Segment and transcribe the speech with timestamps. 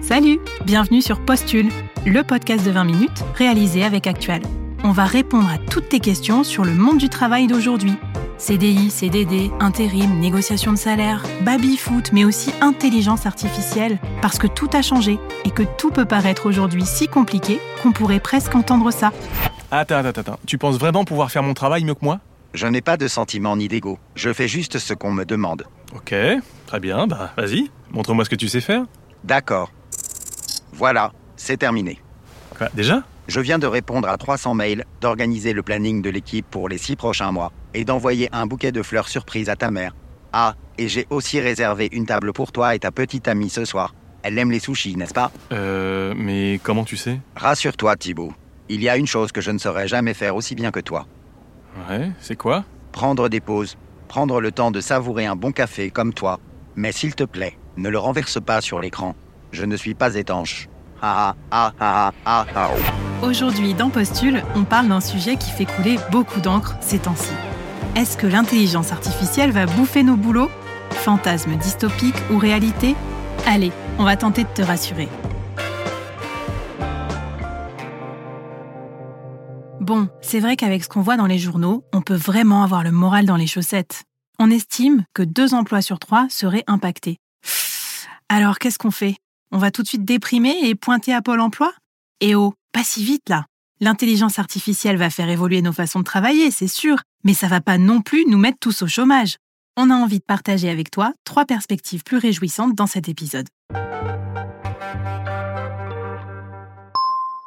[0.00, 1.70] Salut Bienvenue sur Postule,
[2.06, 4.42] le podcast de 20 minutes réalisé avec Actual.
[4.82, 7.94] On va répondre à toutes tes questions sur le monde du travail d'aujourd'hui.
[8.36, 14.82] CDI, CDD, intérim, négociation de salaire, baby-foot, mais aussi intelligence artificielle, parce que tout a
[14.82, 19.12] changé et que tout peut paraître aujourd'hui si compliqué qu'on pourrait presque entendre ça.
[19.70, 20.38] Attends, attends, attends.
[20.46, 22.20] Tu penses vraiment pouvoir faire mon travail mieux que moi?
[22.52, 23.98] Je n'ai pas de sentiments ni d'ego.
[24.14, 25.64] Je fais juste ce qu'on me demande.
[25.94, 26.14] Ok,
[26.66, 28.84] très bien, bah vas-y, montre-moi ce que tu sais faire.
[29.24, 29.70] D'accord.
[30.74, 32.00] Voilà, c'est terminé.
[32.56, 33.02] Quoi, déjà?
[33.26, 36.94] Je viens de répondre à 300 mails, d'organiser le planning de l'équipe pour les six
[36.96, 39.94] prochains mois et d'envoyer un bouquet de fleurs surprise à ta mère.
[40.32, 43.94] Ah, et j'ai aussi réservé une table pour toi et ta petite amie ce soir.
[44.22, 45.30] Elle aime les sushis, n'est-ce pas?
[45.52, 47.20] Euh, mais comment tu sais?
[47.36, 48.32] Rassure-toi, Thibaut.
[48.68, 51.06] Il y a une chose que je ne saurais jamais faire aussi bien que toi.
[51.88, 52.64] Ouais, c'est quoi?
[52.92, 53.76] Prendre des pauses.
[54.08, 56.40] Prendre le temps de savourer un bon café comme toi.
[56.76, 59.14] Mais s'il te plaît, ne le renverse pas sur l'écran.
[59.52, 60.68] Je ne suis pas étanche.
[63.22, 67.32] Aujourd'hui, dans Postule, on parle d'un sujet qui fait couler beaucoup d'encre ces temps-ci.
[67.96, 70.50] Est-ce que l'intelligence artificielle va bouffer nos boulots
[70.90, 72.94] Fantasme dystopique ou réalité
[73.46, 75.08] Allez, on va tenter de te rassurer.
[79.80, 82.90] Bon, c'est vrai qu'avec ce qu'on voit dans les journaux, on peut vraiment avoir le
[82.90, 84.04] moral dans les chaussettes.
[84.38, 87.18] On estime que deux emplois sur trois seraient impactés.
[88.28, 89.16] Alors qu'est-ce qu'on fait?
[89.52, 91.72] On va tout de suite déprimer et pointer à Pôle emploi?
[92.20, 93.46] Eh oh, pas si vite là
[93.80, 97.76] L'intelligence artificielle va faire évoluer nos façons de travailler, c'est sûr, mais ça va pas
[97.76, 99.36] non plus nous mettre tous au chômage.
[99.76, 103.48] On a envie de partager avec toi trois perspectives plus réjouissantes dans cet épisode.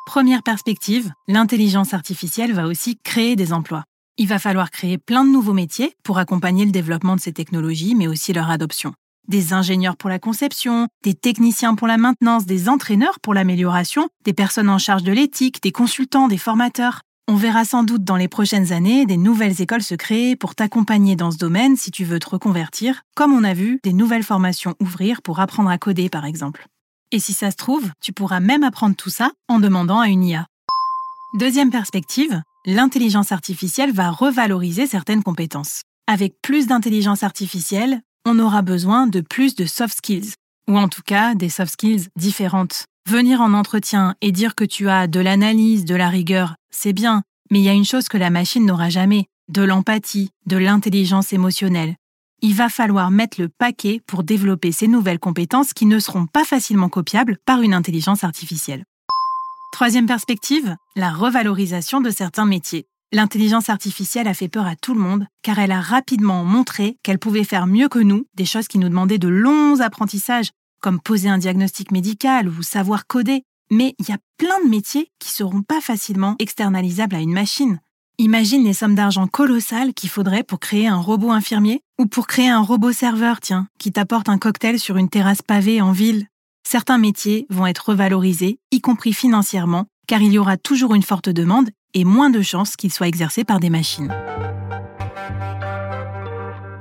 [0.05, 3.83] Première perspective, l'intelligence artificielle va aussi créer des emplois.
[4.17, 7.95] Il va falloir créer plein de nouveaux métiers pour accompagner le développement de ces technologies,
[7.95, 8.93] mais aussi leur adoption.
[9.27, 14.31] Des ingénieurs pour la conception, des techniciens pour la maintenance, des entraîneurs pour l'amélioration, des
[14.31, 17.01] personnes en charge de l'éthique, des consultants, des formateurs.
[17.27, 21.17] On verra sans doute dans les prochaines années des nouvelles écoles se créer pour t'accompagner
[21.17, 24.75] dans ce domaine si tu veux te reconvertir, comme on a vu des nouvelles formations
[24.79, 26.65] ouvrir pour apprendre à coder par exemple.
[27.11, 30.23] Et si ça se trouve, tu pourras même apprendre tout ça en demandant à une
[30.23, 30.47] IA.
[31.33, 35.81] Deuxième perspective, l'intelligence artificielle va revaloriser certaines compétences.
[36.09, 40.33] Avec plus d'intelligence artificielle, on aura besoin de plus de soft skills,
[40.69, 42.85] ou en tout cas des soft skills différentes.
[43.09, 47.23] Venir en entretien et dire que tu as de l'analyse, de la rigueur, c'est bien,
[47.49, 51.31] mais il y a une chose que la machine n'aura jamais, de l'empathie, de l'intelligence
[51.31, 51.95] émotionnelle.
[52.41, 56.43] Il va falloir mettre le paquet pour développer ces nouvelles compétences qui ne seront pas
[56.43, 58.83] facilement copiables par une intelligence artificielle.
[59.71, 62.85] Troisième perspective, la revalorisation de certains métiers.
[63.13, 67.19] L'intelligence artificielle a fait peur à tout le monde car elle a rapidement montré qu'elle
[67.19, 70.51] pouvait faire mieux que nous des choses qui nous demandaient de longs apprentissages,
[70.81, 73.43] comme poser un diagnostic médical ou savoir coder.
[73.71, 77.79] Mais il y a plein de métiers qui seront pas facilement externalisables à une machine.
[78.17, 82.49] Imagine les sommes d'argent colossales qu'il faudrait pour créer un robot infirmier ou pour créer
[82.49, 86.27] un robot serveur, tiens, qui t'apporte un cocktail sur une terrasse pavée en ville.
[86.67, 91.29] Certains métiers vont être revalorisés, y compris financièrement, car il y aura toujours une forte
[91.29, 94.13] demande et moins de chances qu'ils soient exercés par des machines.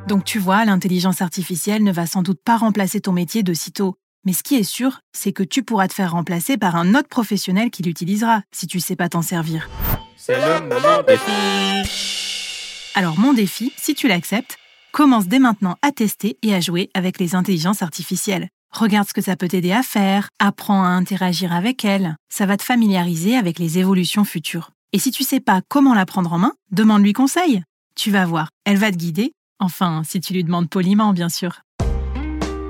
[0.07, 3.97] Donc tu vois, l'intelligence artificielle ne va sans doute pas remplacer ton métier de sitôt.
[4.25, 7.09] Mais ce qui est sûr, c'est que tu pourras te faire remplacer par un autre
[7.09, 9.69] professionnel qui l'utilisera, si tu sais pas t'en servir.
[10.17, 14.57] C'est le moment défi Alors mon défi, si tu l'acceptes,
[14.93, 18.49] commence dès maintenant à tester et à jouer avec les intelligences artificielles.
[18.73, 22.17] Regarde ce que ça peut t'aider à faire, apprends à interagir avec elles.
[22.29, 24.71] Ça va te familiariser avec les évolutions futures.
[24.97, 27.63] Et si tu sais pas comment la prendre en main, demande-lui conseil.
[27.97, 29.33] Tu vas voir, elle va te guider.
[29.61, 31.61] Enfin, si tu lui demandes poliment, bien sûr.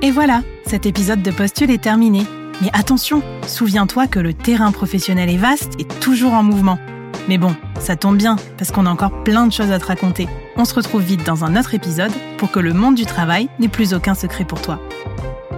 [0.03, 2.25] Et voilà, cet épisode de Postule est terminé.
[2.61, 6.81] Mais attention, souviens-toi que le terrain professionnel est vaste et toujours en mouvement.
[7.29, 10.27] Mais bon, ça tombe bien, parce qu'on a encore plein de choses à te raconter.
[10.57, 13.69] On se retrouve vite dans un autre épisode pour que le monde du travail n'ait
[13.69, 14.81] plus aucun secret pour toi.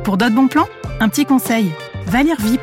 [0.05, 0.69] Pour d'autres bons plans,
[1.01, 1.73] un petit conseil.
[2.09, 2.59] Va lire Vie.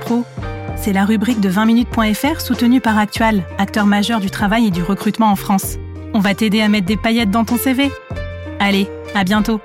[0.76, 5.32] C'est la rubrique de 20minutes.fr soutenue par Actual, acteur majeur du travail et du recrutement
[5.32, 5.78] en France.
[6.14, 7.92] On va t'aider à mettre des paillettes dans ton CV.
[8.60, 9.60] Allez, à bientôt